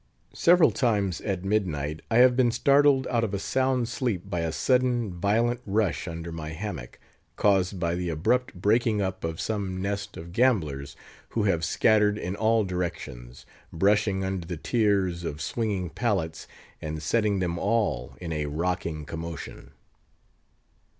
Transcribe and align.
Several 0.33 0.71
times 0.71 1.21
at 1.21 1.45
midnight 1.45 2.01
I 2.09 2.15
have 2.17 2.35
been 2.35 2.49
startled 2.49 3.05
out 3.11 3.23
of 3.23 3.35
a 3.35 3.37
sound 3.37 3.87
sleep 3.87 4.27
by 4.27 4.39
a 4.39 4.51
sudden, 4.51 5.13
violent 5.13 5.61
rush 5.63 6.07
under 6.07 6.31
my 6.31 6.49
hammock, 6.53 6.97
caused 7.35 7.79
by 7.79 7.93
the 7.93 8.09
abrupt 8.09 8.55
breaking 8.59 8.99
up 8.99 9.23
of 9.23 9.39
some 9.39 9.79
nest 9.79 10.17
of 10.17 10.33
gamblers, 10.33 10.95
who 11.29 11.43
have 11.43 11.63
scattered 11.63 12.17
in 12.17 12.35
all 12.35 12.63
directions, 12.63 13.45
brushing 13.71 14.23
under 14.25 14.47
the 14.47 14.57
tiers 14.57 15.23
of 15.23 15.39
swinging 15.39 15.91
pallets, 15.91 16.47
and 16.81 17.03
setting 17.03 17.37
them 17.37 17.59
all 17.59 18.15
in 18.19 18.31
a 18.33 18.47
rocking 18.47 19.05
commotion. 19.05 19.69